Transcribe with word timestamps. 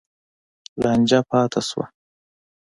لانجه 0.81 1.19
پاتې 1.29 1.61
شوه. 1.69 1.85